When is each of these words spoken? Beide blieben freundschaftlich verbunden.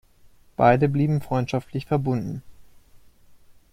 Beide 0.55 0.89
blieben 0.89 1.21
freundschaftlich 1.21 1.85
verbunden. 1.85 2.41